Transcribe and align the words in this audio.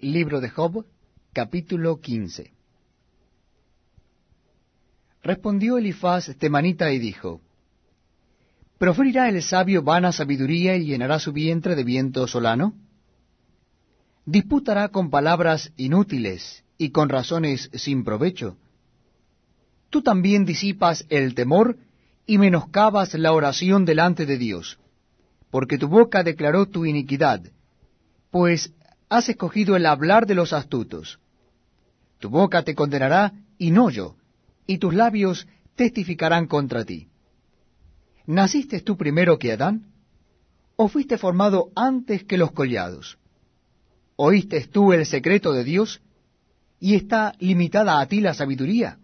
Libro 0.00 0.40
de 0.40 0.48
Job, 0.48 0.86
capítulo 1.32 2.00
15. 2.00 2.52
Respondió 5.24 5.76
Elifaz 5.76 6.36
temanita 6.38 6.92
y 6.92 7.00
dijo, 7.00 7.40
¿Proferirá 8.78 9.28
el 9.28 9.42
sabio 9.42 9.82
vana 9.82 10.12
sabiduría 10.12 10.76
y 10.76 10.84
llenará 10.84 11.18
su 11.18 11.32
vientre 11.32 11.74
de 11.74 11.82
viento 11.82 12.28
solano? 12.28 12.74
¿Disputará 14.24 14.90
con 14.90 15.10
palabras 15.10 15.72
inútiles 15.76 16.62
y 16.76 16.90
con 16.90 17.08
razones 17.08 17.68
sin 17.74 18.04
provecho? 18.04 18.56
Tú 19.90 20.02
también 20.02 20.44
disipas 20.44 21.06
el 21.08 21.34
temor 21.34 21.76
y 22.24 22.38
menoscabas 22.38 23.14
la 23.14 23.32
oración 23.32 23.84
delante 23.84 24.26
de 24.26 24.38
Dios, 24.38 24.78
porque 25.50 25.76
tu 25.76 25.88
boca 25.88 26.22
declaró 26.22 26.66
tu 26.66 26.86
iniquidad, 26.86 27.42
pues 28.30 28.72
has 29.08 29.28
escogido 29.28 29.76
el 29.76 29.86
hablar 29.86 30.26
de 30.26 30.34
los 30.34 30.52
astutos. 30.52 31.18
Tu 32.18 32.28
boca 32.28 32.62
te 32.62 32.74
condenará 32.74 33.32
y 33.58 33.70
no 33.70 33.90
yo, 33.90 34.16
y 34.66 34.78
tus 34.78 34.94
labios 34.94 35.46
testificarán 35.76 36.46
contra 36.46 36.84
ti. 36.84 37.08
¿Naciste 38.26 38.80
tú 38.80 38.96
primero 38.96 39.38
que 39.38 39.52
Adán? 39.52 39.86
¿O 40.76 40.88
fuiste 40.88 41.16
formado 41.16 41.70
antes 41.74 42.24
que 42.24 42.38
los 42.38 42.52
collados? 42.52 43.18
¿Oíste 44.16 44.66
tú 44.66 44.92
el 44.92 45.06
secreto 45.06 45.52
de 45.52 45.64
Dios? 45.64 46.00
¿Y 46.80 46.94
está 46.94 47.34
limitada 47.38 48.00
a 48.00 48.06
ti 48.06 48.20
la 48.20 48.34
sabiduría? 48.34 48.98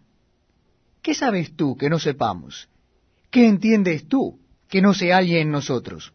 ¿Qué 1.01 1.13
sabes 1.13 1.55
tú 1.55 1.75
que 1.77 1.89
no 1.89 1.99
sepamos? 1.99 2.69
¿Qué 3.31 3.47
entiendes 3.47 4.07
tú 4.07 4.39
que 4.67 4.81
no 4.81 4.93
se 4.93 5.11
halle 5.13 5.41
en 5.41 5.51
nosotros? 5.51 6.13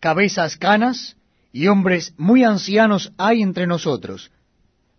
Cabezas 0.00 0.56
canas 0.56 1.17
y 1.52 1.68
hombres 1.68 2.14
muy 2.16 2.44
ancianos 2.44 3.12
hay 3.16 3.42
entre 3.42 3.66
nosotros, 3.66 4.30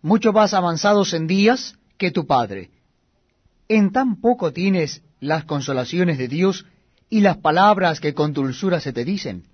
mucho 0.02 0.32
más 0.32 0.54
avanzados 0.54 1.14
en 1.14 1.26
días 1.26 1.76
que 1.96 2.10
tu 2.10 2.26
Padre. 2.26 2.70
En 3.68 3.92
tan 3.92 4.20
poco 4.20 4.52
tienes 4.52 5.02
las 5.20 5.44
consolaciones 5.44 6.18
de 6.18 6.28
Dios 6.28 6.66
y 7.08 7.20
las 7.20 7.36
palabras 7.38 8.00
que 8.00 8.14
con 8.14 8.32
dulzura 8.32 8.80
se 8.80 8.92
te 8.92 9.04
dicen. 9.04 9.44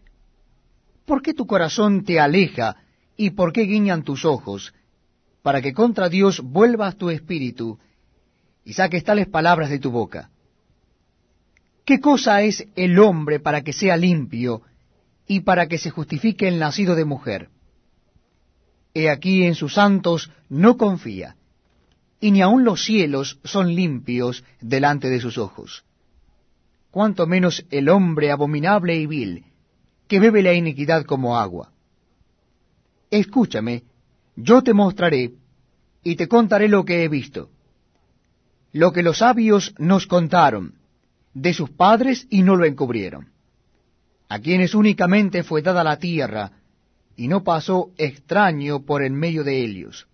¿Por 1.04 1.22
qué 1.22 1.34
tu 1.34 1.46
corazón 1.46 2.04
te 2.04 2.18
aleja 2.18 2.76
y 3.16 3.30
por 3.30 3.52
qué 3.52 3.62
guiñan 3.62 4.02
tus 4.02 4.24
ojos, 4.24 4.74
para 5.42 5.62
que 5.62 5.72
contra 5.72 6.08
Dios 6.08 6.40
vuelvas 6.40 6.96
tu 6.96 7.10
espíritu 7.10 7.78
y 8.64 8.72
saques 8.72 9.04
tales 9.04 9.28
palabras 9.28 9.70
de 9.70 9.78
tu 9.78 9.90
boca? 9.90 10.30
¿Qué 11.84 12.00
cosa 12.00 12.42
es 12.42 12.66
el 12.74 12.98
hombre 12.98 13.38
para 13.38 13.62
que 13.62 13.72
sea 13.72 13.96
limpio, 13.96 14.62
y 15.26 15.40
para 15.40 15.66
que 15.66 15.78
se 15.78 15.90
justifique 15.90 16.46
el 16.48 16.58
nacido 16.58 16.94
de 16.94 17.04
mujer. 17.04 17.48
He 18.94 19.10
aquí 19.10 19.44
en 19.44 19.54
sus 19.54 19.74
santos 19.74 20.30
no 20.48 20.76
confía, 20.76 21.36
y 22.20 22.30
ni 22.30 22.40
aun 22.40 22.64
los 22.64 22.84
cielos 22.84 23.38
son 23.44 23.74
limpios 23.74 24.44
delante 24.60 25.10
de 25.10 25.20
sus 25.20 25.36
ojos. 25.36 25.84
Cuanto 26.90 27.26
menos 27.26 27.66
el 27.70 27.88
hombre 27.88 28.30
abominable 28.30 28.96
y 28.96 29.06
vil, 29.06 29.44
que 30.08 30.20
bebe 30.20 30.42
la 30.42 30.54
iniquidad 30.54 31.04
como 31.04 31.38
agua. 31.38 31.72
Escúchame, 33.10 33.82
yo 34.36 34.62
te 34.62 34.72
mostraré, 34.72 35.32
y 36.02 36.16
te 36.16 36.28
contaré 36.28 36.68
lo 36.68 36.84
que 36.84 37.04
he 37.04 37.08
visto. 37.08 37.50
Lo 38.72 38.92
que 38.92 39.02
los 39.02 39.18
sabios 39.18 39.74
nos 39.78 40.06
contaron, 40.06 40.74
de 41.34 41.52
sus 41.52 41.70
padres 41.70 42.26
y 42.30 42.42
no 42.42 42.56
lo 42.56 42.64
encubrieron 42.64 43.35
a 44.28 44.38
quienes 44.38 44.74
únicamente 44.74 45.42
fue 45.42 45.62
dada 45.62 45.84
la 45.84 45.98
tierra, 45.98 46.52
y 47.16 47.28
no 47.28 47.44
pasó 47.44 47.92
extraño 47.96 48.84
por 48.84 49.02
en 49.02 49.14
medio 49.14 49.44
de 49.44 49.64
ellos. 49.64 50.06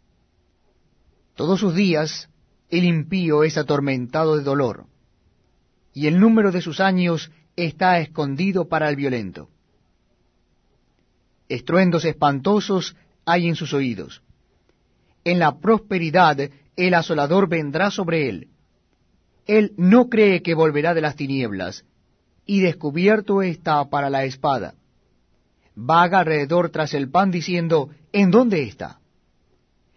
Todos 1.35 1.61
sus 1.61 1.75
días 1.75 2.29
el 2.69 2.85
impío 2.85 3.45
es 3.45 3.59
atormentado 3.59 4.37
de 4.37 4.45
dolor, 4.45 4.87
y 5.95 6.07
el 6.07 6.19
número 6.19 6.53
de 6.53 6.63
sus 6.63 6.81
años 6.81 7.31
está 7.57 7.99
escondido 7.99 8.69
para 8.69 8.89
el 8.89 8.97
violento. 8.97 9.49
Estruendos 11.49 12.05
espantosos 12.05 12.97
hay 13.27 13.49
en 13.49 13.57
sus 13.57 13.75
oídos. 13.75 14.23
En 15.25 15.39
la 15.39 15.59
prosperidad 15.59 16.39
el 16.77 16.95
asolador 16.95 17.49
vendrá 17.49 17.91
sobre 17.91 18.29
él. 18.29 18.49
Él 19.47 19.75
no 19.77 20.09
cree 20.09 20.43
que 20.43 20.55
volverá 20.55 20.95
de 20.95 21.03
las 21.03 21.17
tinieblas, 21.17 21.85
y 22.47 22.61
descubierto 22.61 23.43
está 23.43 23.85
para 23.89 24.11
la 24.11 24.25
espada. 24.25 24.75
Vaga 25.75 26.21
alrededor 26.21 26.71
tras 26.71 26.95
el 26.95 27.11
pan 27.11 27.31
diciendo, 27.31 27.91
¿en 28.13 28.31
dónde 28.31 28.63
está? 28.63 29.01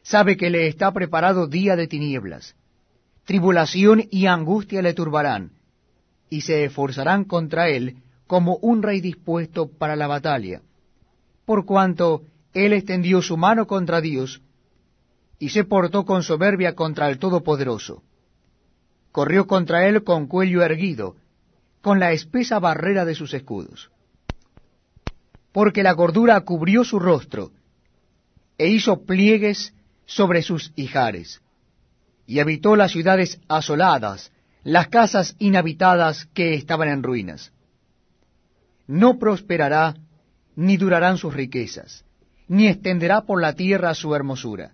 Sabe 0.04 0.38
que 0.38 0.50
le 0.50 0.68
está 0.68 0.92
preparado 0.92 1.48
día 1.48 1.76
de 1.76 1.88
tinieblas. 1.88 2.56
Tribulación 3.26 4.04
y 4.12 4.28
angustia 4.28 4.82
le 4.82 4.94
turbarán, 4.94 5.52
y 6.30 6.42
se 6.42 6.66
esforzarán 6.66 7.24
contra 7.24 7.70
él 7.70 7.98
como 8.28 8.58
un 8.58 8.84
rey 8.84 9.02
dispuesto 9.02 9.68
para 9.68 9.96
la 9.96 10.08
batalla, 10.08 10.62
por 11.46 11.66
cuanto 11.66 12.24
él 12.54 12.74
extendió 12.74 13.22
su 13.22 13.36
mano 13.36 13.68
contra 13.68 14.00
Dios, 14.00 14.42
y 15.40 15.50
se 15.50 15.64
portó 15.64 16.06
con 16.06 16.24
soberbia 16.24 16.76
contra 16.76 17.10
el 17.10 17.20
Todopoderoso. 17.20 18.04
Corrió 19.12 19.48
contra 19.48 19.88
él 19.88 20.04
con 20.04 20.28
cuello 20.28 20.64
erguido, 20.64 21.16
con 21.86 22.00
la 22.00 22.14
espesa 22.14 22.58
barrera 22.58 23.06
de 23.06 23.14
sus 23.14 23.36
escudos. 23.36 23.92
Porque 25.52 25.84
la 25.84 25.92
gordura 25.92 26.42
cubrió 26.42 26.84
su 26.84 26.98
rostro, 26.98 27.52
e 28.58 28.70
hizo 28.70 29.04
pliegues 29.04 29.72
sobre 30.08 30.42
sus 30.42 30.74
hijares, 30.76 31.44
y 32.26 32.40
habitó 32.40 32.76
las 32.76 32.92
ciudades 32.92 33.40
asoladas, 33.48 34.32
las 34.64 34.88
casas 34.88 35.36
inhabitadas 35.38 36.26
que 36.34 36.56
estaban 36.56 36.90
en 36.90 37.04
ruinas. 37.04 37.52
No 38.88 39.20
prosperará, 39.20 39.94
ni 40.56 40.78
durarán 40.78 41.20
sus 41.20 41.36
riquezas, 41.36 42.04
ni 42.48 42.68
extenderá 42.68 43.28
por 43.28 43.40
la 43.40 43.54
tierra 43.54 43.94
su 43.94 44.16
hermosura. 44.16 44.74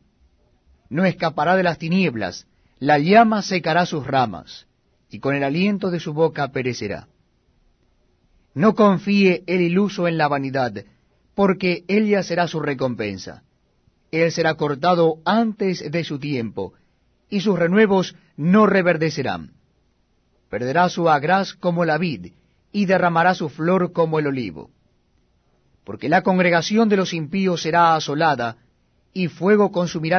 No 0.87 1.03
escapará 1.03 1.57
de 1.57 1.63
las 1.63 1.77
tinieblas, 1.77 2.47
la 2.79 2.99
llama 2.99 3.41
secará 3.41 3.85
sus 3.85 4.07
ramas 4.07 4.65
y 5.11 5.19
con 5.19 5.35
el 5.35 5.43
aliento 5.43 5.91
de 5.91 5.99
su 5.99 6.13
boca 6.13 6.47
perecerá. 6.47 7.07
No 8.53 8.75
confíe 8.75 9.43
el 9.45 9.61
iluso 9.61 10.07
en 10.07 10.17
la 10.17 10.29
vanidad, 10.29 10.85
porque 11.35 11.83
ella 11.87 12.23
será 12.23 12.47
su 12.47 12.61
recompensa. 12.61 13.43
Él 14.11 14.31
será 14.31 14.55
cortado 14.55 15.17
antes 15.25 15.91
de 15.91 16.03
su 16.03 16.17
tiempo, 16.17 16.73
y 17.29 17.41
sus 17.41 17.59
renuevos 17.59 18.15
no 18.37 18.65
reverdecerán. 18.65 19.51
Perderá 20.49 20.89
su 20.89 21.09
agraz 21.09 21.53
como 21.53 21.85
la 21.85 21.97
vid, 21.97 22.33
y 22.71 22.85
derramará 22.85 23.35
su 23.35 23.49
flor 23.49 23.91
como 23.91 24.17
el 24.19 24.27
olivo. 24.27 24.69
Porque 25.83 26.09
la 26.09 26.23
congregación 26.23 26.87
de 26.89 26.97
los 26.97 27.13
impíos 27.13 27.61
será 27.61 27.95
asolada, 27.95 28.57
y 29.13 29.27
fuego 29.27 29.71
consumirá 29.71 30.01